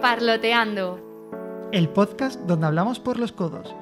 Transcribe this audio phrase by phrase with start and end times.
[0.00, 1.68] Parloteando.
[1.72, 3.74] El podcast donde hablamos por los codos.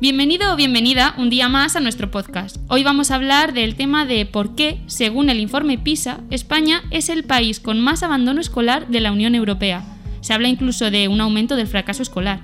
[0.00, 2.58] Bienvenido o bienvenida un día más a nuestro podcast.
[2.68, 7.08] Hoy vamos a hablar del tema de por qué, según el informe PISA, España es
[7.08, 9.84] el país con más abandono escolar de la Unión Europea.
[10.20, 12.42] Se habla incluso de un aumento del fracaso escolar.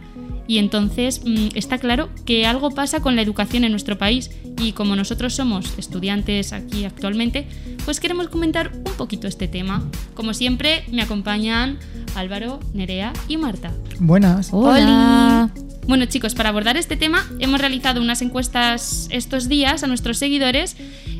[0.48, 4.72] Y entonces mm, está claro que algo pasa con la educación en nuestro país y
[4.72, 7.46] como nosotros somos estudiantes aquí actualmente,
[7.84, 9.82] pues queremos comentar un poquito este tema.
[10.14, 11.78] Como siempre, me acompañan
[12.14, 13.72] Álvaro, Nerea y Marta.
[13.98, 14.48] Buenas.
[14.52, 15.50] Hola.
[15.86, 20.76] Bueno chicos, para abordar este tema hemos realizado unas encuestas estos días a nuestros seguidores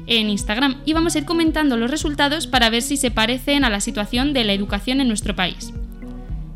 [0.06, 3.70] en Instagram y vamos a ir comentando los resultados para ver si se parecen a
[3.70, 5.73] la situación de la educación en nuestro país.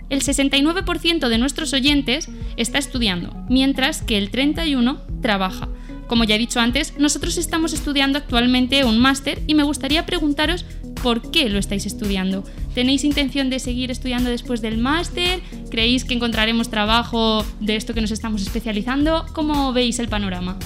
[0.08, 5.68] El 69% de nuestros oyentes está estudiando, mientras que el 31% trabaja.
[6.06, 10.64] Como ya he dicho antes, nosotros estamos estudiando actualmente un máster y me gustaría preguntaros
[11.02, 12.44] por qué lo estáis estudiando.
[12.74, 15.40] ¿Tenéis intención de seguir estudiando después del máster?
[15.70, 19.26] ¿Creéis que encontraremos trabajo de esto que nos estamos especializando?
[19.32, 20.58] ¿Cómo veis el panorama?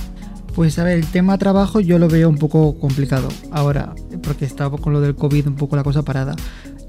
[0.54, 4.76] Pues a ver, el tema trabajo yo lo veo un poco complicado ahora, porque estaba
[4.78, 6.34] con lo del COVID un poco la cosa parada.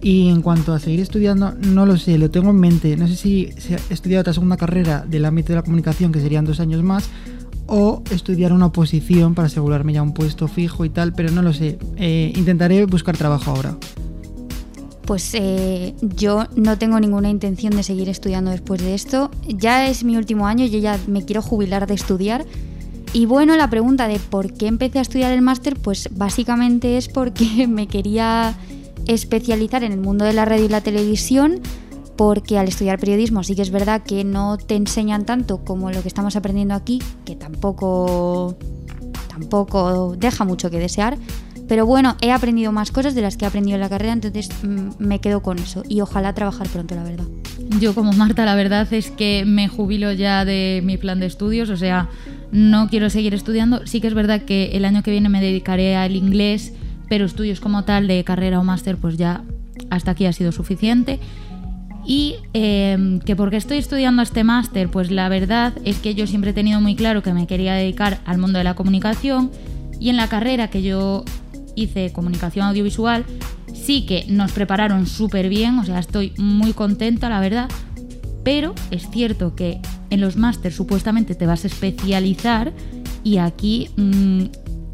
[0.01, 2.97] Y en cuanto a seguir estudiando, no lo sé, lo tengo en mente.
[2.97, 6.43] No sé si he estudiado otra segunda carrera del ámbito de la comunicación, que serían
[6.43, 7.07] dos años más,
[7.71, 11.53] o estudiar una oposición para asegurarme ya un puesto fijo y tal, pero no lo
[11.53, 11.79] sé.
[11.95, 13.77] Eh, intentaré buscar trabajo ahora.
[15.05, 19.31] Pues eh, yo no tengo ninguna intención de seguir estudiando después de esto.
[19.47, 22.45] Ya es mi último año, yo ya me quiero jubilar de estudiar.
[23.13, 27.07] Y bueno, la pregunta de por qué empecé a estudiar el máster, pues básicamente es
[27.07, 28.53] porque me quería
[29.07, 31.61] especializar en el mundo de la radio y la televisión
[32.17, 36.01] porque al estudiar periodismo sí que es verdad que no te enseñan tanto como lo
[36.01, 38.57] que estamos aprendiendo aquí, que tampoco
[39.29, 41.17] tampoco deja mucho que desear,
[41.67, 44.49] pero bueno, he aprendido más cosas de las que he aprendido en la carrera, entonces
[44.61, 47.25] mm, me quedo con eso y ojalá trabajar pronto, la verdad.
[47.79, 51.69] Yo como Marta, la verdad es que me jubilo ya de mi plan de estudios,
[51.69, 52.09] o sea,
[52.51, 53.87] no quiero seguir estudiando.
[53.87, 56.73] Sí que es verdad que el año que viene me dedicaré al inglés
[57.11, 59.43] pero estudios como tal de carrera o máster, pues ya
[59.89, 61.19] hasta aquí ha sido suficiente.
[62.05, 66.51] Y eh, que porque estoy estudiando este máster, pues la verdad es que yo siempre
[66.51, 69.51] he tenido muy claro que me quería dedicar al mundo de la comunicación
[69.99, 71.23] y en la carrera que yo
[71.75, 73.23] hice comunicación audiovisual,
[73.73, 77.69] sí que nos prepararon súper bien, o sea, estoy muy contenta, la verdad,
[78.43, 79.79] pero es cierto que
[80.09, 82.73] en los másters supuestamente te vas a especializar
[83.23, 84.45] y aquí mm,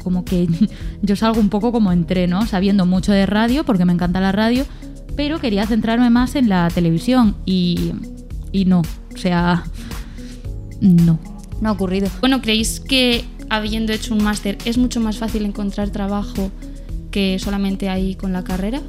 [0.02, 0.48] como que
[1.02, 2.46] yo salgo un poco como entré, ¿no?
[2.46, 4.64] Sabiendo mucho de radio, porque me encanta la radio,
[5.18, 7.90] pero quería centrarme más en la televisión y,
[8.52, 9.64] y no, o sea,
[10.80, 11.18] no.
[11.60, 12.08] No ha ocurrido.
[12.20, 16.52] Bueno, ¿creéis que habiendo hecho un máster es mucho más fácil encontrar trabajo
[17.10, 18.80] que solamente ahí con la carrera?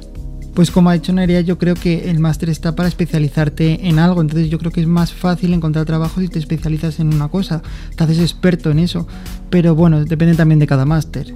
[0.54, 4.20] Pues como ha dicho Nerea, yo creo que el máster está para especializarte en algo,
[4.20, 7.60] entonces yo creo que es más fácil encontrar trabajo si te especializas en una cosa,
[7.96, 9.08] te haces experto en eso,
[9.50, 11.34] pero bueno, depende también de cada máster.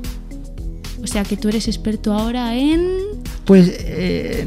[1.03, 3.14] O sea que tú eres experto ahora en...
[3.45, 4.47] Pues eh,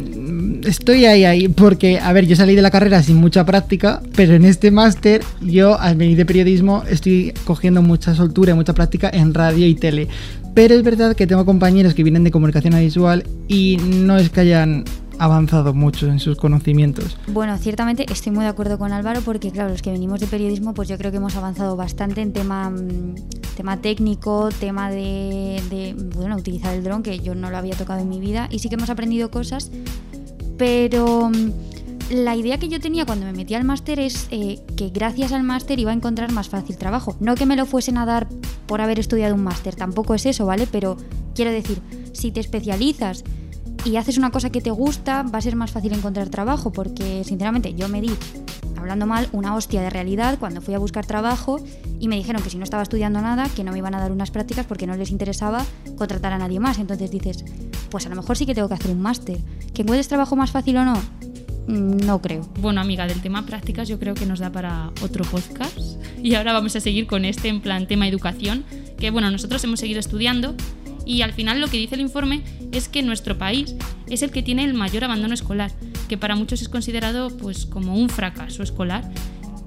[0.66, 4.34] estoy ahí, ahí, porque, a ver, yo salí de la carrera sin mucha práctica, pero
[4.34, 9.10] en este máster yo, al venir de periodismo, estoy cogiendo mucha soltura y mucha práctica
[9.14, 10.08] en radio y tele.
[10.54, 14.42] Pero es verdad que tengo compañeros que vienen de comunicación visual y no es que
[14.42, 14.86] hayan
[15.20, 17.18] avanzado mucho en sus conocimientos.
[17.28, 20.74] Bueno, ciertamente estoy muy de acuerdo con Álvaro porque, claro, los que venimos de periodismo,
[20.74, 23.16] pues yo creo que hemos avanzado bastante en tema, mm,
[23.56, 28.00] tema técnico, tema de, de, bueno, utilizar el dron, que yo no lo había tocado
[28.00, 29.72] en mi vida, y sí que hemos aprendido cosas,
[30.58, 31.52] pero mm,
[32.10, 35.44] la idea que yo tenía cuando me metí al máster es eh, que gracias al
[35.44, 37.18] máster iba a encontrar más fácil trabajo.
[37.20, 38.28] No que me lo fuesen a dar
[38.66, 40.68] por haber estudiado un máster, tampoco es eso, ¿vale?
[40.72, 40.98] Pero
[41.36, 41.82] quiero decir,
[42.14, 43.24] si te especializas
[43.86, 47.24] y haces una cosa que te gusta, va a ser más fácil encontrar trabajo, porque
[47.24, 48.12] sinceramente yo me di,
[48.78, 51.64] hablando mal, una hostia de realidad cuando fui a buscar trabajo
[52.00, 54.12] y me dijeron que si no estaba estudiando nada, que no me iban a dar
[54.12, 55.66] unas prácticas porque no les interesaba
[55.98, 56.80] contratar a nadie más.
[56.80, 57.46] Entonces dices,
[57.90, 59.38] pues a lo mejor sí que tengo que hacer un máster.
[59.74, 61.02] ¿Que encuentres trabajo más fácil o no?
[61.68, 62.48] No creo.
[62.62, 65.78] Bueno, amiga, del tema prácticas yo creo que nos da para otro podcast.
[66.24, 68.66] Y ahora vamos a seguir con este en plan tema educación,
[68.98, 70.56] que bueno, nosotros hemos seguido estudiando
[71.08, 73.76] y al final lo que dice el informe es que nuestro país
[74.10, 75.72] es el que tiene el mayor abandono escolar,
[76.10, 79.10] que para muchos es considerado pues como un fracaso escolar.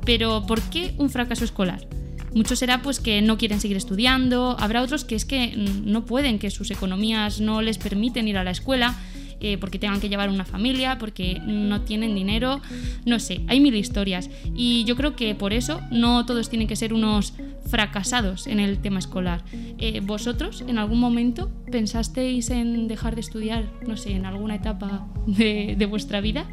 [0.04, 1.86] Pero ¿por qué un fracaso escolar?
[2.34, 6.38] Muchos será pues que no quieren seguir estudiando, habrá otros que es que no pueden,
[6.38, 8.94] que sus economías no les permiten ir a la escuela
[9.40, 12.60] eh, porque tengan que llevar una familia, porque no tienen dinero,
[13.06, 14.30] no sé, hay mil historias.
[14.54, 17.34] Y yo creo que por eso no todos tienen que ser unos
[17.66, 19.44] fracasados en el tema escolar.
[19.78, 25.06] Eh, ¿Vosotros en algún momento pensasteis en dejar de estudiar, no sé, en alguna etapa
[25.26, 26.46] de, de vuestra vida?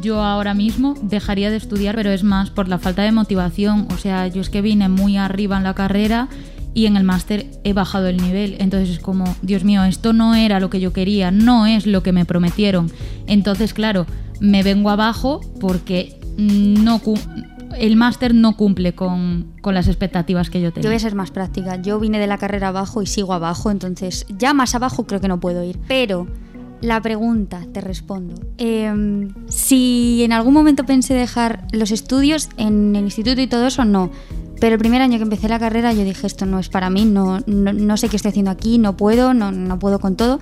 [0.00, 3.86] Yo ahora mismo dejaría de estudiar, pero es más por la falta de motivación.
[3.92, 6.28] O sea, yo es que vine muy arriba en la carrera
[6.78, 8.54] y en el máster he bajado el nivel.
[8.60, 12.04] Entonces es como, Dios mío, esto no era lo que yo quería, no es lo
[12.04, 12.88] que me prometieron.
[13.26, 14.06] Entonces, claro,
[14.38, 17.02] me vengo abajo porque no
[17.76, 20.84] el máster no cumple con, con, las expectativas que yo tenía.
[20.84, 21.82] Yo voy a ser más práctica.
[21.82, 25.26] Yo vine de la carrera abajo y sigo abajo, entonces ya más abajo creo que
[25.26, 25.80] no puedo ir.
[25.88, 26.28] Pero
[26.80, 28.34] la pregunta, te respondo.
[28.56, 33.84] Em, si en algún momento pensé dejar los estudios en el instituto y todo eso,
[33.84, 34.12] no.
[34.60, 37.04] Pero el primer año que empecé la carrera yo dije, esto no es para mí,
[37.04, 40.40] no, no, sé qué estoy haciendo aquí, no puedo, no, no puedo con todo.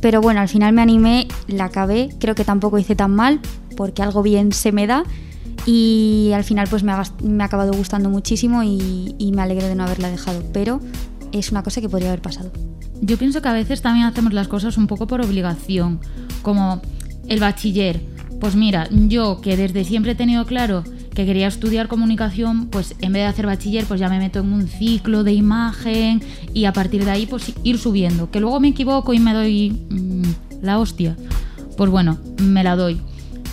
[0.00, 3.40] Pero bueno, al final me animé, la acabé, creo que tampoco hice tan mal,
[3.76, 5.04] porque algo bien se me da.
[5.66, 9.66] Y al final pues me ha, me ha acabado gustando muchísimo y, y me alegro
[9.66, 10.42] de no haberla dejado.
[10.52, 10.80] Pero
[11.32, 12.50] es una cosa que podría haber pasado.
[13.00, 16.00] Yo pienso que a veces también hacemos las cosas un poco por obligación,
[16.42, 16.82] como
[17.28, 18.02] el bachiller.
[18.40, 20.84] Pues mira, yo que desde siempre he tenido claro
[21.14, 24.52] que quería estudiar comunicación, pues en vez de hacer bachiller, pues ya me meto en
[24.52, 26.22] un ciclo de imagen
[26.52, 28.30] y a partir de ahí pues ir subiendo.
[28.30, 31.16] Que luego me equivoco y me doy mm, la hostia.
[31.76, 33.00] Pues bueno, me la doy.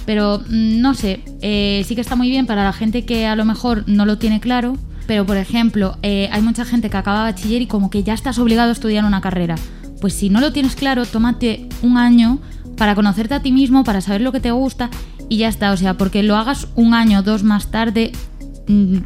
[0.06, 3.36] Pero mm, no sé, eh, sí que está muy bien para la gente que a
[3.36, 7.24] lo mejor no lo tiene claro, pero, por ejemplo, eh, hay mucha gente que acaba
[7.24, 9.56] bachiller y como que ya estás obligado a estudiar una carrera.
[10.00, 12.40] Pues si no lo tienes claro, tómate un año
[12.78, 14.90] para conocerte a ti mismo, para saber lo que te gusta
[15.32, 15.72] y ya está.
[15.72, 18.12] O sea, porque lo hagas un año o dos más tarde,
[18.68, 18.98] mm,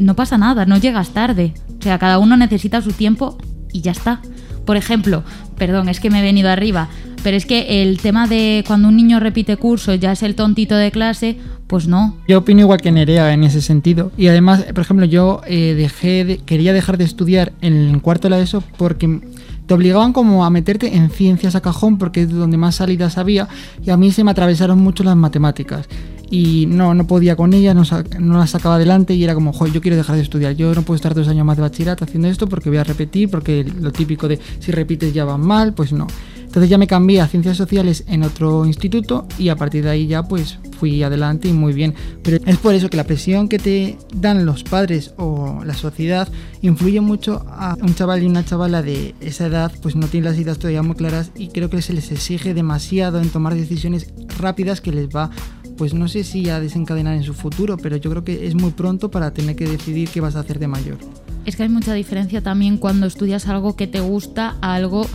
[0.00, 1.54] no pasa nada, no llegas tarde.
[1.78, 3.38] O sea, cada uno necesita su tiempo
[3.72, 4.20] y ya está.
[4.66, 5.22] Por ejemplo,
[5.56, 6.88] perdón, es que me he venido arriba,
[7.22, 10.74] pero es que el tema de cuando un niño repite curso ya es el tontito
[10.74, 11.38] de clase,
[11.68, 12.16] pues no.
[12.26, 14.10] Yo opino igual que Nerea en ese sentido.
[14.16, 18.30] Y además, por ejemplo, yo eh, dejé quería dejar de estudiar en el cuarto de
[18.30, 19.20] la ESO porque
[19.68, 23.48] te obligaban como a meterte en ciencias a cajón porque es donde más salidas había
[23.84, 25.86] y a mí se me atravesaron mucho las matemáticas
[26.30, 27.76] y no, no podía con ellas,
[28.18, 30.82] no, las sacaba adelante y era como, joder, yo quiero dejar de estudiar, yo no
[30.82, 33.92] puedo estar dos años más de bachillerato haciendo esto porque voy a repetir, porque lo
[33.92, 36.06] típico de si repites ya va mal, pues no.
[36.48, 40.06] Entonces ya me cambié a ciencias sociales en otro instituto y a partir de ahí
[40.06, 41.94] ya pues fui adelante y muy bien.
[42.22, 46.26] Pero es por eso que la presión que te dan los padres o la sociedad
[46.62, 50.38] influye mucho a un chaval y una chavala de esa edad, pues no tiene las
[50.38, 54.80] ideas todavía muy claras y creo que se les exige demasiado en tomar decisiones rápidas
[54.80, 55.30] que les va
[55.76, 58.72] pues no sé si a desencadenar en su futuro, pero yo creo que es muy
[58.72, 60.98] pronto para tener que decidir qué vas a hacer de mayor.
[61.44, 65.06] Es que hay mucha diferencia también cuando estudias algo que te gusta a algo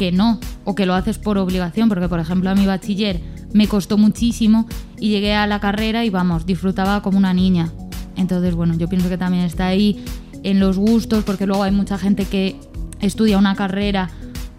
[0.00, 3.20] que no, o que lo haces por obligación, porque por ejemplo a mi bachiller
[3.52, 4.66] me costó muchísimo
[4.98, 7.70] y llegué a la carrera y vamos, disfrutaba como una niña.
[8.16, 10.02] Entonces, bueno, yo pienso que también está ahí
[10.42, 12.58] en los gustos, porque luego hay mucha gente que
[13.02, 14.08] estudia una carrera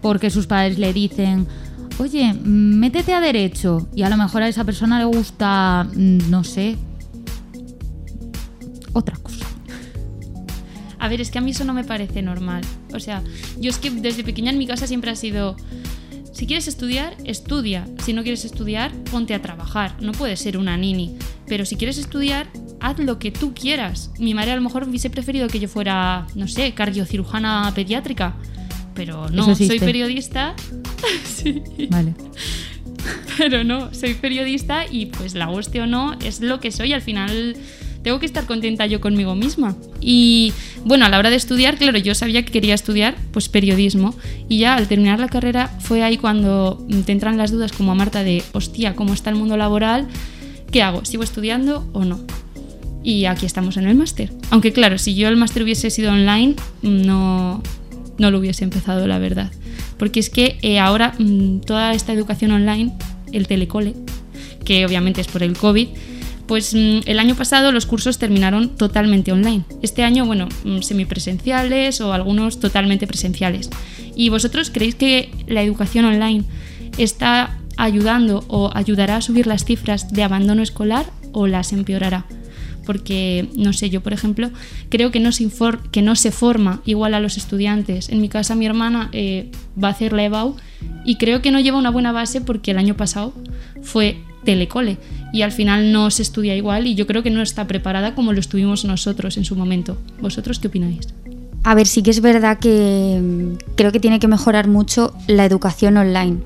[0.00, 1.48] porque sus padres le dicen,
[1.98, 6.44] oye, métete a derecho, y a lo mejor a esa persona le gusta, mm, no
[6.44, 6.76] sé,
[8.92, 9.21] otra.
[11.02, 12.62] A ver, es que a mí eso no me parece normal.
[12.94, 13.24] O sea,
[13.58, 15.56] yo es que desde pequeña en mi casa siempre ha sido,
[16.32, 17.88] si quieres estudiar, estudia.
[18.04, 20.00] Si no quieres estudiar, ponte a trabajar.
[20.00, 21.16] No puedes ser una nini.
[21.48, 22.46] Pero si quieres estudiar,
[22.78, 24.12] haz lo que tú quieras.
[24.20, 28.36] Mi madre a lo mejor hubiese preferido que yo fuera, no sé, cardiocirujana pediátrica.
[28.94, 30.54] Pero no, soy periodista.
[31.24, 31.64] sí.
[31.90, 32.14] Vale.
[33.38, 36.92] Pero no, soy periodista y pues la hostia o no es lo que soy.
[36.92, 37.56] Al final
[38.02, 39.76] tengo que estar contenta yo conmigo misma.
[40.00, 40.52] Y
[40.84, 44.14] bueno, a la hora de estudiar, claro, yo sabía que quería estudiar pues periodismo
[44.48, 47.94] y ya al terminar la carrera fue ahí cuando te entran las dudas como a
[47.94, 50.08] Marta de, hostia, ¿cómo está el mundo laboral?
[50.70, 51.04] ¿Qué hago?
[51.04, 52.20] ¿Sigo estudiando o no?
[53.04, 54.32] Y aquí estamos en el máster.
[54.50, 57.62] Aunque claro, si yo el máster hubiese sido online, no,
[58.18, 59.50] no lo hubiese empezado, la verdad.
[59.98, 62.92] Porque es que eh, ahora mm, toda esta educación online,
[63.32, 63.94] el telecole,
[64.64, 65.88] que obviamente es por el COVID,
[66.46, 69.64] pues mm, el año pasado los cursos terminaron totalmente online.
[69.82, 73.70] Este año, bueno, mm, semipresenciales o algunos totalmente presenciales.
[74.14, 76.44] ¿Y vosotros creéis que la educación online
[76.98, 82.26] está ayudando o ayudará a subir las cifras de abandono escolar o las empeorará?
[82.84, 84.50] porque, no sé, yo por ejemplo,
[84.88, 85.48] creo que no se,
[85.90, 88.08] que no se forma igual a los estudiantes.
[88.08, 89.50] En mi casa mi hermana eh,
[89.82, 90.56] va a hacer la EBAU
[91.04, 93.32] y creo que no lleva una buena base porque el año pasado
[93.82, 94.98] fue telecole
[95.32, 98.32] y al final no se estudia igual y yo creo que no está preparada como
[98.32, 99.96] lo estuvimos nosotros en su momento.
[100.20, 101.08] ¿Vosotros qué opináis?
[101.64, 105.44] A ver, sí que es verdad que mm, creo que tiene que mejorar mucho la
[105.44, 106.38] educación online,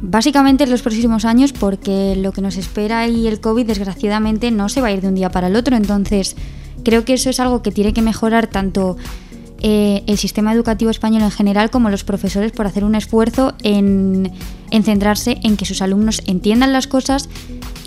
[0.00, 4.68] básicamente en los próximos años porque lo que nos espera y el COVID desgraciadamente no
[4.68, 5.76] se va a ir de un día para el otro.
[5.76, 6.36] Entonces
[6.84, 8.96] creo que eso es algo que tiene que mejorar tanto
[9.60, 14.30] eh, el sistema educativo español en general como los profesores por hacer un esfuerzo en,
[14.84, 17.28] centrarse en que sus alumnos entiendan las cosas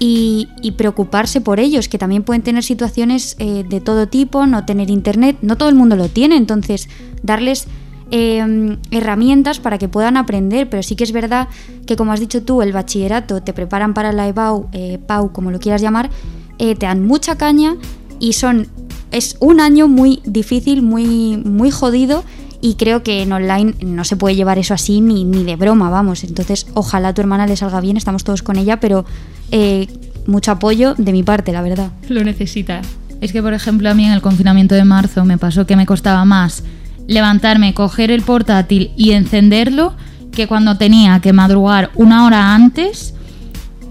[0.03, 4.89] y, preocuparse por ellos, que también pueden tener situaciones eh, de todo tipo, no tener
[4.89, 6.89] internet, no todo el mundo lo tiene, entonces
[7.21, 7.67] darles
[8.09, 11.49] em, herramientas para que puedan aprender, pero sí que es verdad
[11.85, 15.51] que como has dicho tú, el bachillerato te preparan para la EBAU, eh, PAU, como
[15.51, 16.09] lo quieras llamar,
[16.57, 17.75] te dan mucha caña
[18.19, 18.67] y son
[19.11, 22.23] es un año muy difícil, muy, muy jodido
[22.61, 25.89] y creo que en online no se puede llevar eso así ni, ni de broma,
[25.89, 26.23] vamos.
[26.23, 29.05] Entonces, ojalá tu hermana le salga bien, estamos todos con ella, pero
[29.51, 29.87] eh,
[30.27, 31.91] mucho apoyo de mi parte, la verdad.
[32.09, 32.81] Lo necesita.
[33.21, 35.85] Es que, por ejemplo, a mí en el confinamiento de marzo me pasó que me
[35.85, 36.63] costaba más
[37.07, 39.93] levantarme, coger el portátil y encenderlo
[40.31, 43.13] que cuando tenía que madrugar una hora antes,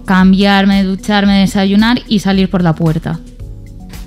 [0.05, 3.19] cambiarme, ducharme, desayunar y salir por la puerta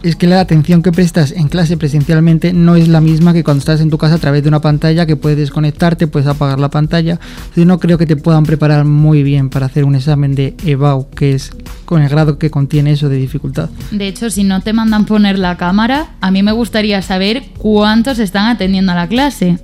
[0.05, 3.61] es que la atención que prestas en clase presencialmente no es la misma que cuando
[3.61, 6.69] estás en tu casa a través de una pantalla que puedes desconectarte, puedes apagar la
[6.69, 7.19] pantalla.
[7.57, 11.09] Yo no creo que te puedan preparar muy bien para hacer un examen de EBAU,
[11.09, 11.53] que es
[11.87, 13.71] con el grado que contiene eso de dificultad.
[13.93, 18.19] De hecho, si no te mandan poner la cámara, a mí me gustaría saber cuántos
[18.19, 19.59] están atendiendo a la clase.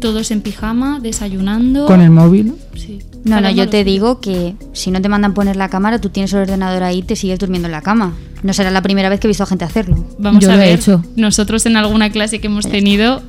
[0.00, 1.86] Todos en pijama, desayunando.
[1.86, 2.54] ¿Con el móvil?
[2.74, 2.98] Sí.
[3.24, 6.32] No, no, yo te digo que si no te mandan poner la cámara, tú tienes
[6.32, 8.14] el ordenador ahí y te sigues durmiendo en la cama.
[8.42, 9.96] No será la primera vez que he visto a gente hacerlo.
[10.18, 10.78] Vamos a ver.
[10.78, 11.02] hecho.
[11.16, 13.22] Nosotros en alguna clase que hemos tenido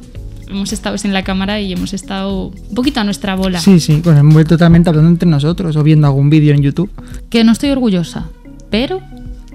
[0.50, 3.60] hemos estado en la cámara y hemos estado un poquito a nuestra bola.
[3.60, 6.90] Sí, sí, con el móvil totalmente hablando entre nosotros o viendo algún vídeo en YouTube.
[7.30, 8.30] Que no estoy orgullosa,
[8.70, 9.02] pero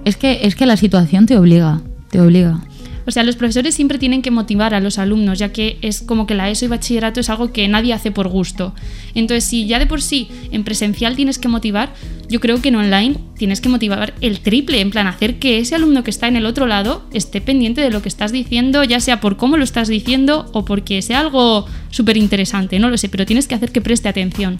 [0.05, 2.59] es que es que la situación te obliga, te obliga.
[3.05, 6.25] O sea, los profesores siempre tienen que motivar a los alumnos, ya que es como
[6.27, 8.73] que la ESO y bachillerato es algo que nadie hace por gusto.
[9.13, 11.93] Entonces, si ya de por sí en presencial tienes que motivar,
[12.29, 15.75] yo creo que en online tienes que motivar el triple, en plan hacer que ese
[15.75, 18.99] alumno que está en el otro lado esté pendiente de lo que estás diciendo, ya
[18.99, 23.09] sea por cómo lo estás diciendo o porque sea algo súper interesante, no lo sé,
[23.09, 24.59] pero tienes que hacer que preste atención.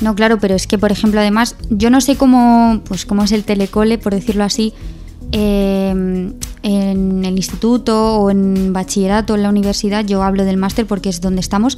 [0.00, 3.32] No, claro, pero es que, por ejemplo, además, yo no sé cómo, pues, cómo es
[3.32, 4.72] el telecole, por decirlo así,
[5.32, 6.32] eh,
[6.62, 11.20] en el instituto o en bachillerato, en la universidad, yo hablo del máster porque es
[11.20, 11.76] donde estamos,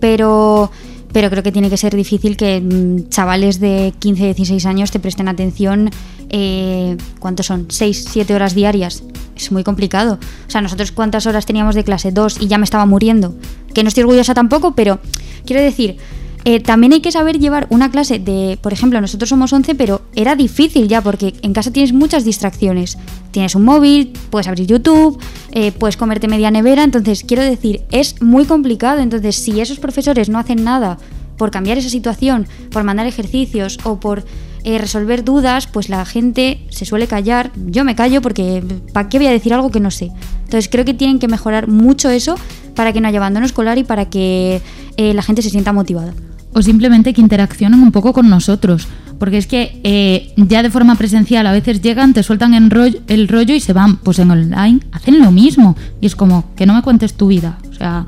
[0.00, 0.70] pero,
[1.12, 5.00] pero creo que tiene que ser difícil que mm, chavales de 15, 16 años te
[5.00, 5.90] presten atención,
[6.30, 7.66] eh, ¿cuántos son?
[7.68, 9.02] 6, 7 horas diarias.
[9.36, 10.18] Es muy complicado.
[10.46, 12.12] O sea, nosotros cuántas horas teníamos de clase?
[12.12, 13.34] Dos y ya me estaba muriendo.
[13.74, 15.00] Que no estoy orgullosa tampoco, pero
[15.44, 15.96] quiero decir,
[16.44, 20.02] eh, también hay que saber llevar una clase de, por ejemplo, nosotros somos 11, pero
[20.14, 22.98] era difícil ya porque en casa tienes muchas distracciones.
[23.30, 25.18] Tienes un móvil, puedes abrir YouTube,
[25.52, 29.00] eh, puedes comerte media nevera, entonces quiero decir, es muy complicado.
[29.00, 30.98] Entonces, si esos profesores no hacen nada
[31.36, 34.24] por cambiar esa situación, por mandar ejercicios o por
[34.64, 37.52] eh, resolver dudas, pues la gente se suele callar.
[37.66, 40.10] Yo me callo porque ¿para qué voy a decir algo que no sé?
[40.44, 42.34] Entonces creo que tienen que mejorar mucho eso
[42.74, 44.60] para que no haya abandono escolar y para que
[44.96, 46.14] la gente se sienta motivada
[46.54, 48.86] o simplemente que interaccionen un poco con nosotros.
[49.18, 53.00] Porque es que eh, ya de forma presencial a veces llegan, te sueltan el rollo,
[53.06, 53.96] el rollo y se van.
[53.96, 55.76] Pues en online hacen lo mismo.
[56.00, 57.58] Y es como que no me cuentes tu vida.
[57.70, 58.04] O sea,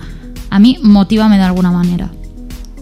[0.50, 2.10] a mí motívame de alguna manera.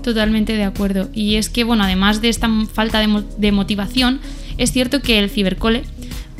[0.02, 1.08] Totalmente de acuerdo.
[1.12, 4.20] Y es que, bueno, además de esta falta de, de motivación,
[4.58, 5.84] es cierto que el cibercole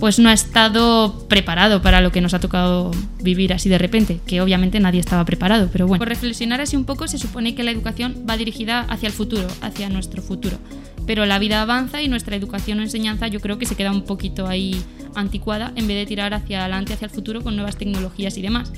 [0.02, 2.90] pues no ha estado preparado para lo que nos ha tocado
[3.22, 6.00] vivir así de repente, que obviamente nadie estaba preparado, pero bueno.
[6.00, 9.46] Por reflexionar así un poco, se supone que la educación va dirigida hacia el futuro,
[9.60, 10.58] hacia nuestro futuro.
[11.06, 14.02] Pero la vida avanza y nuestra educación o enseñanza yo creo que se queda un
[14.02, 14.82] poquito ahí
[15.14, 18.72] anticuada en vez de tirar hacia adelante, hacia el futuro con nuevas tecnologías y demás.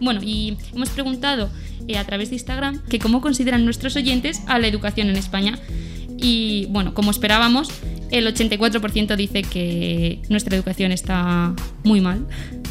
[0.00, 1.50] Bueno, y hemos preguntado
[1.88, 5.58] eh, a través de Instagram que cómo consideran nuestros oyentes a la educación en España.
[6.20, 7.70] Y bueno, como esperábamos,
[8.10, 12.26] el 84% dice que nuestra educación está muy mal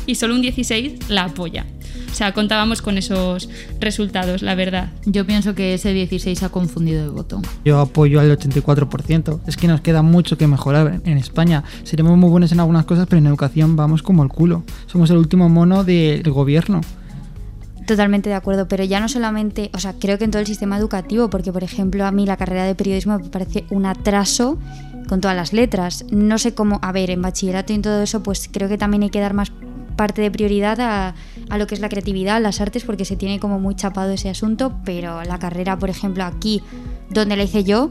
[0.05, 1.65] y solo un 16% la apoya.
[2.11, 4.91] O sea, contábamos con esos resultados, la verdad.
[5.05, 7.41] Yo pienso que ese 16 ha confundido el voto.
[7.63, 9.41] Yo apoyo al 84%.
[9.47, 11.63] Es que nos queda mucho que mejorar en España.
[11.83, 14.63] Seremos muy buenos en algunas cosas, pero en educación vamos como el culo.
[14.87, 16.81] Somos el último mono del gobierno.
[17.89, 20.77] Totalmente de acuerdo, pero ya no solamente, o sea, creo que en todo el sistema
[20.77, 24.59] educativo, porque por ejemplo a mí la carrera de periodismo me parece un atraso
[25.07, 26.05] con todas las letras.
[26.11, 29.01] No sé cómo, a ver, en bachillerato y en todo eso, pues creo que también
[29.01, 29.51] hay que dar más
[29.95, 31.15] parte de prioridad a,
[31.57, 34.71] lo que es la creatividad, las artes, porque se tiene como muy chapado ese asunto,
[34.85, 36.61] pero la carrera, por ejemplo, aquí,
[37.09, 37.89] donde la hice yo,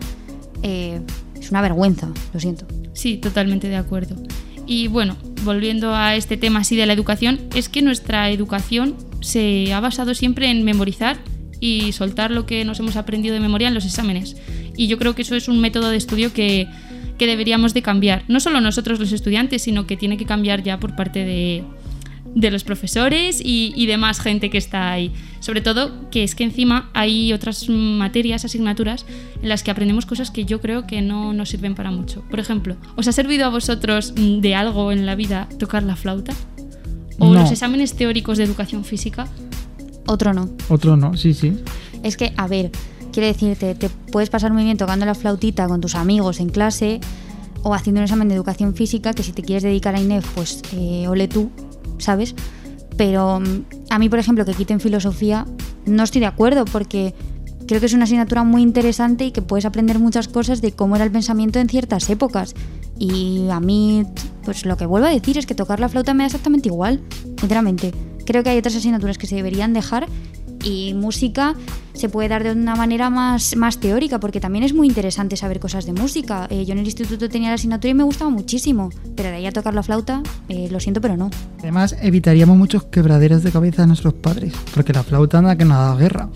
[0.62, 1.00] eh,
[1.34, 2.68] es una vergüenza, lo siento.
[2.92, 4.14] Sí, totalmente de acuerdo.
[4.64, 9.72] Y bueno, volviendo a este tema así de la educación, es que nuestra educación se
[9.72, 11.18] ha basado siempre en memorizar
[11.60, 14.36] y soltar lo que nos hemos aprendido de memoria en los exámenes.
[14.76, 16.68] Y yo creo que eso es un método de estudio que,
[17.18, 18.22] que deberíamos de cambiar.
[18.28, 21.64] No solo nosotros los estudiantes, sino que tiene que cambiar ya por parte de,
[22.34, 25.12] de los profesores y, y demás gente que está ahí.
[25.40, 29.04] Sobre todo que es que encima hay otras materias, asignaturas,
[29.42, 32.22] en las que aprendemos cosas que yo creo que no nos sirven para mucho.
[32.30, 36.34] Por ejemplo, ¿os ha servido a vosotros de algo en la vida tocar la flauta?
[37.18, 37.40] ¿O No.
[37.42, 39.26] los exámenes teóricos de educación física?
[40.06, 40.48] Otro no.
[40.68, 41.56] Otro no, sí, sí.
[42.02, 42.70] Es que, a ver,
[43.12, 47.00] quiero decirte, te puedes pasar muy bien tocando la flautita con tus amigos en clase
[47.62, 50.62] o haciendo un examen de educación física que si te quieres dedicar a INEF, pues
[50.72, 51.50] eh, ole tú,
[51.98, 52.34] ¿sabes?
[52.96, 53.44] Pero mm,
[53.90, 55.44] a mí, por ejemplo, que quiten filosofía,
[55.86, 57.14] no estoy de acuerdo porque
[57.68, 60.96] creo que es una asignatura muy interesante y que puedes aprender muchas cosas de cómo
[60.96, 62.54] era el pensamiento en ciertas épocas.
[62.98, 64.04] Y a mí,
[64.44, 67.00] pues lo que vuelvo a decir es que tocar la flauta me da exactamente igual,
[67.38, 67.92] sinceramente.
[68.24, 70.06] Creo que hay otras asignaturas que se deberían dejar
[70.64, 71.54] y música
[71.92, 75.58] se puede dar de una manera más, más teórica, porque también es muy interesante saber
[75.58, 76.46] cosas de música.
[76.48, 79.46] Eh, yo en el instituto tenía la asignatura y me gustaba muchísimo, pero de ahí
[79.46, 81.30] a tocar la flauta, eh, lo siento, pero no.
[81.58, 85.74] Además, evitaríamos muchos quebraderos de cabeza de nuestros padres, porque la flauta anda que no
[85.74, 86.28] da guerra.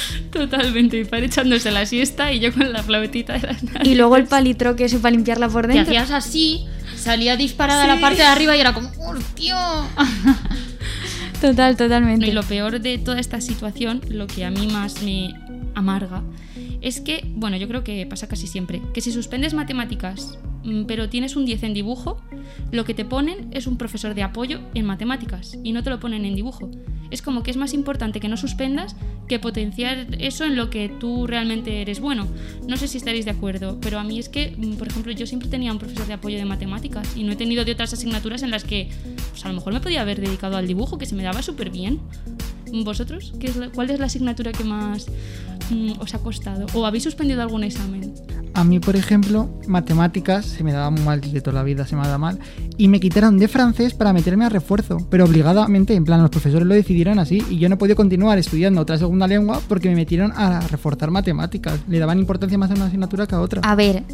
[0.32, 4.16] Totalmente, mi padre echándose la siesta y yo con la flautita de las Y luego
[4.16, 5.82] el palitro que es para limpiarla por dentro.
[5.84, 6.64] hacías así,
[6.96, 7.88] salía disparada Sí.
[7.88, 9.56] la parte de arriba y era como, ¡hostia!
[11.40, 12.26] Total, totalmente.
[12.26, 15.34] Y lo peor de toda esta situación, lo que a mí más me
[15.74, 16.22] amarga,
[16.80, 21.10] es que, bueno, yo creo que pasa casi siempre, que si suspendes matemáticas, mm, pero
[21.10, 22.20] tienes un 10 en dibujo,
[22.72, 26.00] lo que te ponen es un profesor de apoyo en matemáticas y no te lo
[26.00, 26.70] ponen en dibujo.
[27.10, 28.96] Es como que es más importante que no suspendas
[29.28, 32.26] que potenciar eso en lo que tú realmente eres bueno.
[32.66, 35.26] No sé si estaréis de acuerdo, pero a mí es que, mm, por ejemplo, yo
[35.26, 38.42] siempre tenía un profesor de apoyo de matemáticas y no he tenido de otras asignaturas
[38.42, 38.88] en las que,
[39.30, 41.70] pues a lo mejor me podía haber dedicado al dibujo, que se me daba súper
[41.70, 42.00] bien.
[42.84, 43.32] ¿Vosotros?
[43.38, 45.06] ¿Qué es la- ¿Cuál es la asignatura que más
[45.70, 46.66] mm, os ha costado?
[46.74, 48.12] ¿O habéis suspendido algún examen?
[48.56, 52.02] A mí, por ejemplo, matemáticas se me daba mal de toda la vida, se me
[52.02, 52.38] daba mal.
[52.78, 56.66] Y me quitaron de francés para meterme a refuerzo, pero obligadamente, en plan, los profesores
[56.66, 57.44] lo decidieron así.
[57.50, 61.80] Y yo no podía continuar estudiando otra segunda lengua porque me metieron a reforzar matemáticas.
[61.86, 63.60] Le daban importancia más a una asignatura que a otra.
[63.62, 64.04] A ver,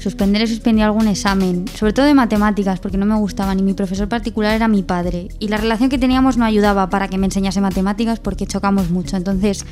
[0.00, 3.74] suspender he suspendido algún examen, sobre todo de matemáticas, porque no me gustaban y mi
[3.74, 5.28] profesor particular era mi padre.
[5.38, 9.16] Y la relación que teníamos no ayudaba para que me enseñase matemáticas porque chocamos mucho.
[9.16, 9.64] Entonces,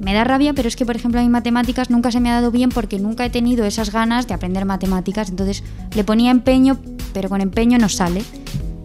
[0.00, 2.34] me da rabia, pero es que, por ejemplo, a mí matemáticas nunca se me ha
[2.34, 5.28] dado bien porque nunca he tenido esas ganas de aprender matemáticas.
[5.28, 5.62] Entonces,
[5.94, 6.78] le ponía empeño,
[7.12, 8.22] pero con empeño no sale.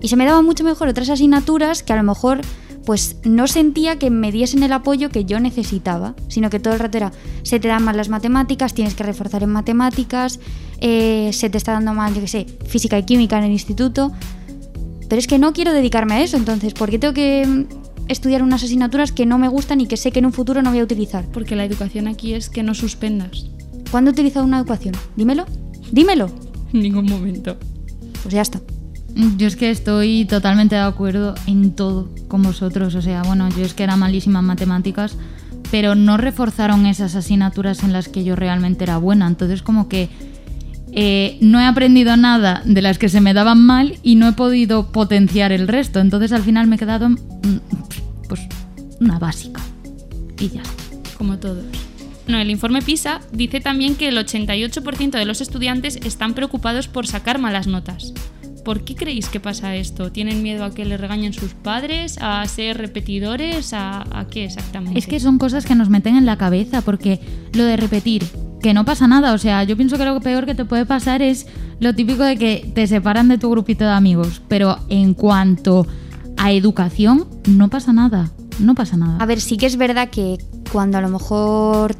[0.01, 2.41] Y se me daban mucho mejor otras asignaturas que a lo mejor
[2.85, 6.79] pues no sentía que me diesen el apoyo que yo necesitaba, sino que todo el
[6.79, 10.39] rato era, se te dan mal las matemáticas, tienes que reforzar en matemáticas,
[10.79, 14.11] eh, se te está dando mal, yo qué sé, física y química en el instituto,
[15.09, 17.65] pero es que no quiero dedicarme a eso, entonces, ¿por qué tengo que
[18.07, 20.71] estudiar unas asignaturas que no me gustan y que sé que en un futuro no
[20.71, 21.25] voy a utilizar?
[21.25, 23.47] Porque la educación aquí es que no suspendas.
[23.91, 24.95] ¿Cuándo he utilizado una educación?
[25.15, 25.45] Dímelo,
[25.91, 26.29] dímelo.
[26.73, 27.57] En ningún momento.
[28.23, 28.59] Pues ya está.
[29.37, 32.95] Yo es que estoy totalmente de acuerdo en todo con vosotros.
[32.95, 35.15] O sea, bueno, yo es que era malísima en matemáticas,
[35.71, 39.27] pero no reforzaron esas asignaturas en las que yo realmente era buena.
[39.27, 40.09] Entonces, como que
[40.91, 44.33] eh, no he aprendido nada de las que se me daban mal y no he
[44.33, 45.99] podido potenciar el resto.
[45.99, 47.17] Entonces, al final me he quedado, mm,
[48.27, 48.41] pues,
[48.99, 49.61] una básica.
[50.39, 50.63] Y ya
[51.17, 51.65] como todos.
[52.27, 57.07] No, el informe PISA dice también que el 88% de los estudiantes están preocupados por
[57.07, 58.13] sacar malas notas.
[58.63, 60.11] ¿Por qué creéis que pasa esto?
[60.11, 62.17] ¿Tienen miedo a que les regañen sus padres?
[62.19, 63.73] ¿A ser repetidores?
[63.73, 64.97] ¿A, a qué exactamente?
[64.97, 67.19] Es que son cosas que nos meten en la cabeza, porque
[67.53, 68.23] lo de repetir,
[68.63, 71.21] que no pasa nada, o sea, yo pienso que lo peor que te puede pasar
[71.21, 71.45] es
[71.79, 75.85] lo típico de que te separan de tu grupito de amigos, pero en cuanto
[76.37, 79.17] a educación, no pasa nada, no pasa nada.
[79.19, 80.37] A ver, sí que es verdad que
[80.71, 81.95] cuando a lo mejor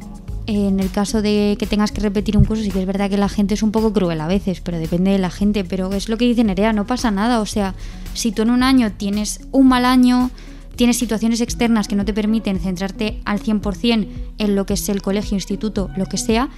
[0.46, 3.16] en el caso de que tengas que repetir un curso, sí que es verdad que
[3.16, 5.64] la gente es un poco cruel a veces, pero depende de la gente.
[5.64, 7.40] Pero es lo que dice Nerea, no pasa nada.
[7.40, 7.74] O sea,
[8.14, 10.30] si tú en un año tienes un mal año,
[10.76, 15.02] tienes situaciones externas que no te permiten centrarte al 100% en lo que es el
[15.02, 16.48] colegio, instituto, lo que sea,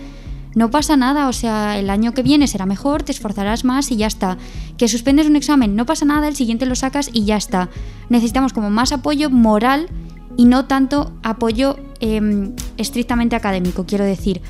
[0.55, 3.97] no pasa nada, o sea, el año que viene será mejor, te esforzarás más y
[3.97, 4.39] ya está.
[4.77, 7.69] Que suspendes un examen, no pasa nada, el siguiente lo sacas y ya está.
[8.09, 9.89] Necesitamos como más apoyo moral
[10.37, 14.41] y no tanto apoyo eh, estrictamente académico, quiero decir.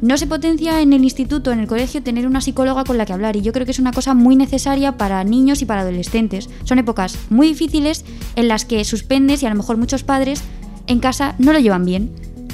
[0.00, 3.12] No se potencia en el instituto, en el colegio, tener una psicóloga con la que
[3.12, 6.48] hablar y yo creo que es una cosa muy necesaria para niños y para adolescentes.
[6.64, 10.42] Son épocas muy difíciles en las que suspendes y a lo mejor muchos padres
[10.86, 12.10] en casa no lo llevan bien.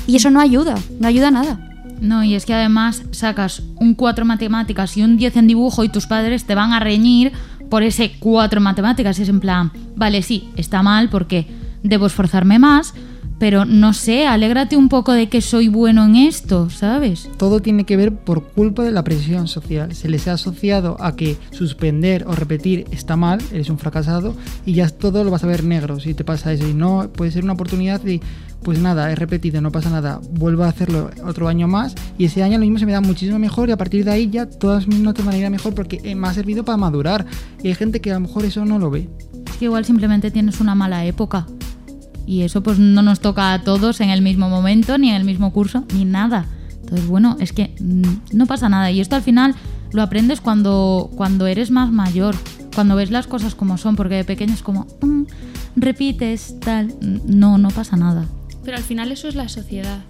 [0.09, 1.66] Y eso no ayuda, no ayuda nada.
[2.01, 5.85] No, y es que además sacas un 4 en matemáticas y un 10 en dibujo
[5.85, 7.33] y tus padres te van a reñir
[7.71, 9.19] por ese 4 en matemáticas.
[9.19, 11.47] Es en plan, vale, sí, está mal porque
[11.83, 12.95] debo esforzarme más,
[13.39, 17.29] pero no sé, alégrate un poco de que soy bueno en esto, ¿sabes?
[17.37, 19.95] Todo tiene que ver por culpa de la presión social.
[19.95, 24.73] Se les ha asociado a que suspender o repetir está mal, eres un fracasado y
[24.75, 26.67] ya todo lo vas a ver negro si te pasa eso.
[26.67, 28.21] Y no puede ser una oportunidad de,
[28.63, 32.43] pues nada, he repetido, no pasa nada, vuelvo a hacerlo otro año más y ese
[32.43, 34.87] año lo mismo se me da muchísimo mejor y a partir de ahí ya todas
[34.87, 37.27] mis notas van a ir a mejor porque me ha servido para madurar.
[37.63, 39.09] Y hay gente que a lo mejor eso no lo ve.
[39.47, 41.47] Es que igual simplemente tienes una mala época
[42.27, 45.25] y eso pues no nos toca a todos en el mismo momento, ni en el
[45.25, 46.47] mismo curso, ni nada.
[46.81, 48.91] Entonces, bueno, es que mm, no pasa nada.
[48.91, 49.55] Y esto al final
[49.93, 52.35] lo aprendes cuando, cuando eres más mayor,
[52.75, 55.23] cuando ves las cosas como son, porque de pequeño es como, mm,
[55.77, 56.95] repites, tal.
[57.01, 58.27] No, no pasa nada.
[58.65, 60.05] Pero al final eso es la sociedad.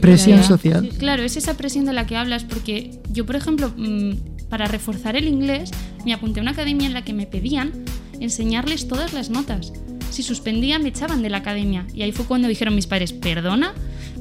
[0.00, 0.88] presión social.
[0.98, 5.16] Claro, es esa presión de la que hablas, porque yo, por ejemplo, mm, para reforzar
[5.16, 5.70] el inglés,
[6.06, 7.72] me apunté a una academia en la que me pedían
[8.20, 9.72] enseñarles todas las notas
[10.12, 11.86] si suspendía me echaban de la academia.
[11.94, 13.74] Y ahí fue cuando dijeron mis padres, perdona,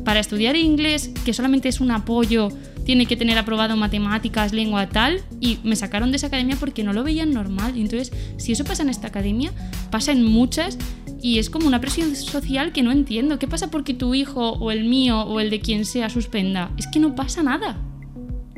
[0.04, 2.50] para estudiar inglés, que solamente es un apoyo,
[2.86, 6.94] tiene que tener aprobado matemáticas, lengua tal, y me sacaron de esa academia porque no
[6.94, 7.78] lo veían normal.
[7.78, 9.52] Y entonces, si eso pasa en esta academia,
[9.92, 10.78] pasa en muchas
[11.22, 13.38] y es como una presión social que no entiendo.
[13.38, 16.72] ¿Qué pasa porque tu hijo o el mío o el de quien sea suspenda?
[16.78, 17.78] Es que no pasa nada.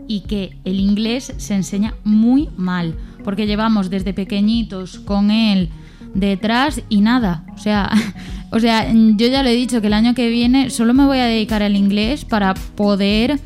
[0.07, 5.69] Y que el inglés se enseña muy mal, porque llevamos desde pequeñitos con él
[6.13, 7.45] detrás y nada.
[7.55, 7.91] O sea,
[8.51, 11.19] o sea, yo ya lo he dicho que el año que viene solo me voy
[11.19, 13.39] a dedicar al inglés para poder...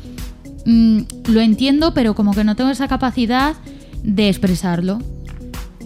[0.66, 3.54] Mm, lo entiendo, pero como que no tengo esa capacidad
[4.02, 4.98] de expresarlo.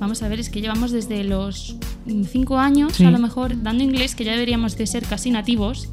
[0.00, 4.16] Vamos a ver, es que llevamos desde los 5 años, a lo mejor, dando inglés,
[4.16, 5.88] que ya deberíamos de ser casi nativos,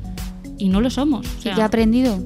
[0.57, 1.27] y no lo somos.
[1.27, 2.19] O ¿Qué he aprendido?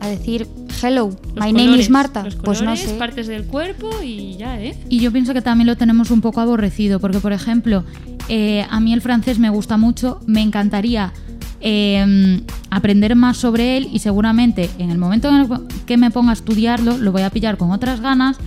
[0.00, 0.46] A decir
[0.82, 2.24] hello, my name is Marta.
[2.44, 2.94] pues no sé.
[2.94, 4.76] partes del cuerpo y ya, ¿eh?
[4.88, 7.84] Y yo pienso que también lo tenemos un poco aborrecido, porque por ejemplo,
[8.28, 11.12] eh, a mí el francés me gusta mucho, me encantaría
[11.60, 15.48] em, aprender más sobre él y seguramente en el momento en el
[15.86, 18.38] que me ponga a estudiarlo lo voy a pillar con otras ganas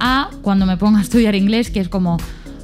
[0.00, 2.16] a cuando me ponga a estudiar inglés, que es como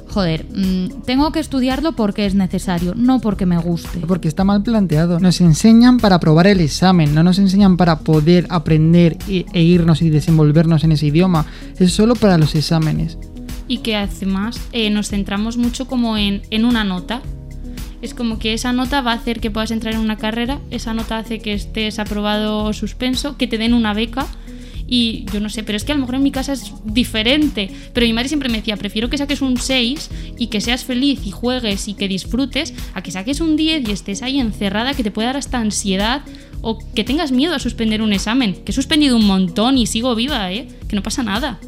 [0.09, 3.99] joder, mm, tengo que estudiarlo porque es necesario, no porque me guste.
[3.99, 5.19] Porque está mal planteado.
[5.19, 10.09] Nos enseñan para aprobar el examen, no nos enseñan para poder aprender e, irnos y
[10.09, 11.45] desenvolvernos en ese idioma.
[11.77, 13.17] Es solo para los exámenes.
[13.67, 17.21] Y que además eh, nos centramos mucho como en, en una nota.
[18.01, 20.93] Es como que esa nota va a hacer que puedas entrar en una carrera, esa
[20.93, 24.25] nota hace que estés aprobado o suspenso, que te den una beca
[24.89, 27.69] y yo no sé, pero es que a lo mejor en mi casa es diferente.
[27.93, 31.21] Pero mi madre siempre me decía, prefiero que saques un 6 y que seas feliz
[31.25, 35.03] y juegues y que disfrutes, a que saques un 10 y estés ahí encerrada, que
[35.03, 36.23] te pueda dar hasta ansiedad
[36.61, 38.55] o que tengas miedo a suspender un examen.
[38.65, 40.67] Que he suspendido un montón y sigo viva, ¿eh?
[40.87, 41.59] Que no pasa nada.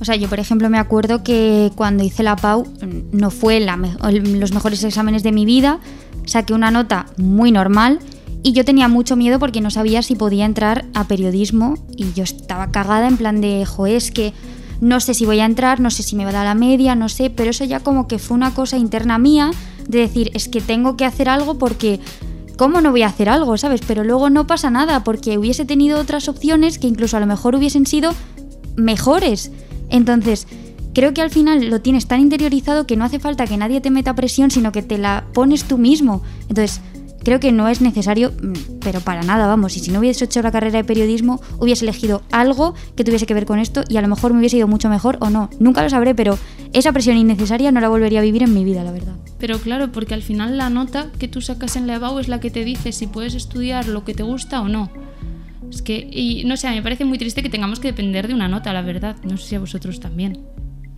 [0.00, 2.66] O sea, yo por ejemplo me acuerdo que cuando hice la PAU
[3.12, 5.80] no fue los mejores exámenes de mi vida,
[6.24, 7.98] saqué una nota muy normal
[8.42, 12.24] y yo tenía mucho miedo porque no sabía si podía entrar a periodismo y yo
[12.24, 14.32] estaba cagada en plan de, jo, es que
[14.80, 16.94] no sé si voy a entrar, no sé si me va a dar la media,
[16.94, 19.50] no sé, pero eso ya como que fue una cosa interna mía
[19.86, 22.00] de decir, es que tengo que hacer algo porque,
[22.56, 23.82] ¿cómo no voy a hacer algo, sabes?
[23.86, 27.54] Pero luego no pasa nada porque hubiese tenido otras opciones que incluso a lo mejor
[27.54, 28.12] hubiesen sido
[28.76, 29.50] mejores.
[29.90, 30.46] Entonces,
[30.94, 33.90] creo que al final lo tienes tan interiorizado que no hace falta que nadie te
[33.90, 36.22] meta presión, sino que te la pones tú mismo.
[36.48, 36.80] Entonces,
[37.22, 40.42] creo que no es necesario, mm, pero para nada, vamos, y si no hubiese hecho
[40.42, 44.02] la carrera de periodismo, hubiese elegido algo que tuviese que ver con esto y a
[44.02, 45.50] lo mejor me hubiese ido mucho mejor o no.
[45.58, 46.38] Nunca lo sabré, pero
[46.72, 49.14] esa presión innecesaria no la volvería a vivir en mi vida, la verdad.
[49.38, 52.40] Pero claro, porque al final la nota que tú sacas en la EBAU es la
[52.40, 54.90] que te dice si puedes estudiar lo que te gusta o no.
[55.70, 58.48] Es que, y no sé, me parece muy triste que tengamos que depender de una
[58.48, 59.16] nota, la verdad.
[59.22, 60.40] No sé si a vosotros también.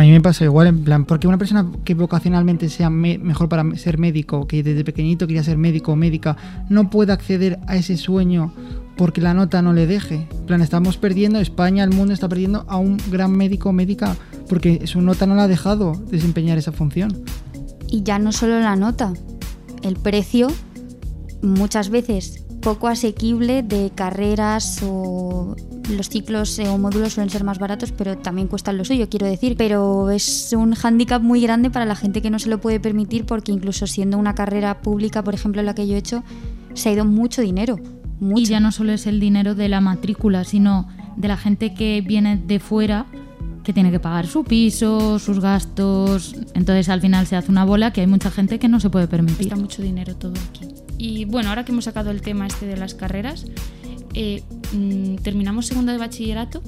[0.03, 3.77] A mí me pasa igual, en plan, porque una persona que vocacionalmente sea mejor para
[3.77, 6.37] ser médico, que desde pequeñito quería ser médico o médica,
[6.69, 8.53] no puede acceder a ese sueño
[8.97, 10.27] porque la nota no le deje.
[10.33, 14.17] En plan, estamos perdiendo, España, el mundo está perdiendo a un gran médico o médica
[14.49, 17.23] porque su nota no le ha dejado desempeñar esa función.
[17.87, 19.13] Y ya no solo la nota,
[19.85, 20.49] el precio
[21.43, 25.55] muchas veces poco asequible de carreras o
[25.89, 29.27] los ciclos eh, o módulos suelen ser más baratos, pero también cuestan lo suyo, quiero
[29.27, 29.57] decir.
[29.57, 33.27] Pero es un hándicap muy grande para la gente que no se lo puede permitir
[33.27, 36.23] porque incluso siendo una carrera pública, por ejemplo, la que yo he hecho,
[36.75, 37.79] se ha ido mucho dinero.
[38.37, 42.01] Y ya no solo es el dinero de la matrícula, sino de la gente que
[42.07, 43.07] viene de fuera
[43.65, 46.35] que tiene que pagar su piso, sus gastos.
[46.55, 49.09] Entonces al final se hace una bola que hay mucha gente que no se puede
[49.09, 49.47] permitir.
[49.47, 50.69] Está mucho dinero todo aquí.
[50.99, 53.47] Y bueno, ahora que hemos sacado el tema este de las carreras,
[54.15, 54.43] eh,
[54.73, 56.63] mm, terminamos segundo de bachillerato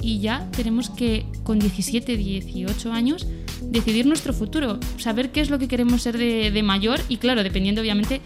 [0.00, 3.26] y ya tenemos que con 17, 18 años
[3.62, 7.80] decidir nuestro futuro, saber qué es lo que queremos ser de, mayor y claro, dependiendo
[7.80, 8.20] obviamente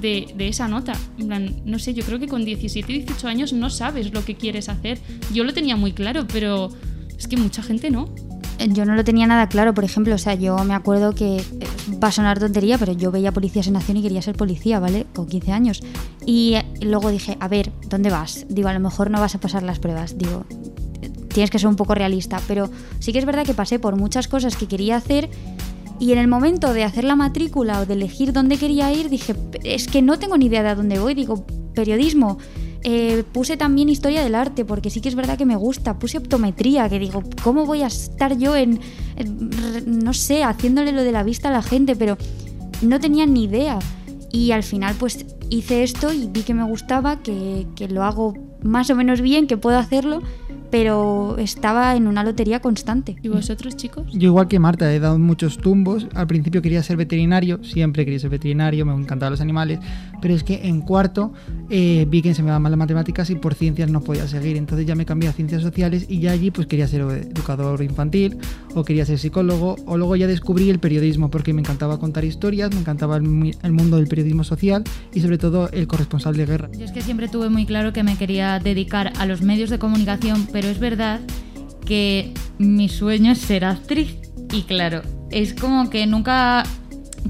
[0.00, 0.92] de, de esa nota.
[1.18, 4.34] En plan, no sé, yo creo que con 17, 18 años no sabes lo que
[4.34, 4.98] quieres hacer.
[5.32, 6.70] Yo lo tenía muy claro, pero
[7.18, 8.14] es que mucha gente no.
[8.58, 11.44] Yo no lo tenía nada claro, por ejemplo, o sea, yo me acuerdo que eh,
[12.02, 15.06] va a sonar tontería, pero yo veía Policías en Acción y quería ser policía, ¿vale?
[15.14, 15.82] Con 15 años.
[16.24, 18.46] Y eh, luego dije, a ver, ¿dónde vas?
[18.48, 20.16] Digo, a lo mejor no vas a pasar las pruebas.
[20.16, 20.44] Digo,
[21.28, 24.26] tienes que ser un poco realista, pero sí que es verdad que pasé por muchas
[24.26, 25.28] cosas que quería hacer
[25.98, 29.34] y en el momento de hacer la matrícula o de elegir dónde quería ir, dije,
[29.64, 31.14] es que no tengo ni idea de a dónde voy.
[31.14, 32.38] Digo, periodismo.
[32.88, 35.98] Eh, puse también historia del arte, porque sí que es verdad que me gusta.
[35.98, 38.78] Puse optometría, que digo, ¿cómo voy a estar yo en,
[39.86, 41.96] no sé, haciéndole lo de la vista a la gente?
[41.96, 42.16] Pero
[42.82, 43.80] no tenía ni idea.
[44.30, 48.88] Y al final, pues hice esto y vi que me gustaba, que lo hago más
[48.88, 50.22] o menos bien, que puedo hacerlo,
[50.70, 53.16] pero estaba en una lotería constante.
[53.22, 54.06] ¿Y vosotros, chicos?
[54.12, 56.06] Yo igual que Marta, he dado muchos tumbos.
[56.14, 59.78] Al principio quería ser veterinario, siempre quería ser veterinario, me encantaban los animales,
[60.20, 61.32] pero es que en cuarto
[61.70, 64.56] eh, vi que se me daban mal las matemáticas y por ciencias no podía seguir.
[64.56, 68.38] Entonces ya me cambié a ciencias sociales y ya allí pues quería ser educador infantil
[68.74, 72.72] o quería ser psicólogo o luego ya descubrí el periodismo porque me encantaba contar historias,
[72.72, 76.68] me encantaba el, el mundo del periodismo social y sobre todo el corresponsal de guerra.
[76.72, 79.78] Yo es que siempre tuve muy claro que me quería dedicar a los medios de
[79.78, 81.20] comunicación, pero es verdad
[81.84, 84.16] que mi sueño es ser actriz.
[84.54, 86.62] Y claro, es como que nunca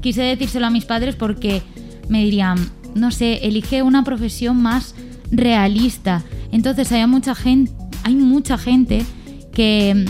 [0.01, 1.61] quise decírselo a mis padres porque
[2.07, 2.57] me dirían,
[2.95, 4.95] no sé, elige una profesión más
[5.29, 6.23] realista.
[6.53, 7.73] Entonces hay mucha gente,
[8.05, 9.05] hay mucha gente
[9.51, 10.05] que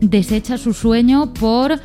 [0.00, 1.78] desecha su sueño por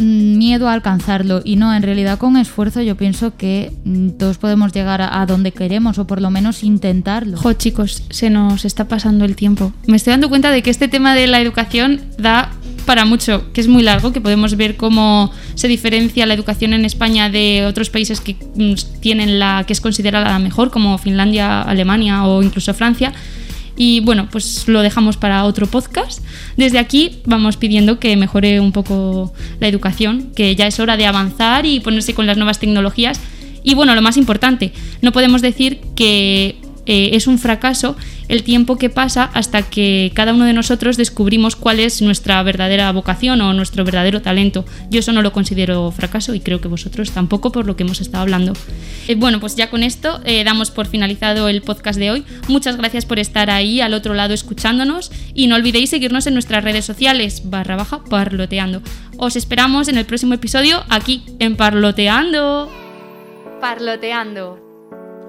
[0.00, 4.72] miedo a alcanzarlo y no, en realidad con esfuerzo yo pienso que mm, todos podemos
[4.72, 7.36] llegar a, a donde queremos o por lo menos intentarlo.
[7.36, 9.72] Jo, chicos, se nos está pasando el tiempo.
[9.86, 12.50] Me estoy dando cuenta de que este tema de la educación da
[12.86, 16.84] para mucho, que es muy largo, que podemos ver cómo se diferencia la educación en
[16.84, 21.62] España de otros países que mm, tienen la que es considerada la mejor, como Finlandia,
[21.62, 23.12] Alemania o incluso Francia.
[23.82, 26.22] Y bueno, pues lo dejamos para otro podcast.
[26.58, 31.06] Desde aquí vamos pidiendo que mejore un poco la educación, que ya es hora de
[31.06, 33.18] avanzar y ponerse con las nuevas tecnologías.
[33.62, 36.59] Y bueno, lo más importante, no podemos decir que
[36.90, 37.94] eh, es un fracaso
[38.26, 42.90] el tiempo que pasa hasta que cada uno de nosotros descubrimos cuál es nuestra verdadera
[42.90, 44.64] vocación o nuestro verdadero talento.
[44.90, 48.00] Yo eso no lo considero fracaso y creo que vosotros tampoco por lo que hemos
[48.00, 48.54] estado hablando.
[49.06, 52.24] Eh, bueno, pues ya con esto eh, damos por finalizado el podcast de hoy.
[52.48, 56.64] Muchas gracias por estar ahí al otro lado escuchándonos y no olvidéis seguirnos en nuestras
[56.64, 58.82] redes sociales barra baja parloteando.
[59.16, 62.68] Os esperamos en el próximo episodio aquí en Parloteando.
[63.60, 64.69] Parloteando.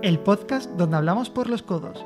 [0.01, 2.03] El podcast donde hablamos por los codos.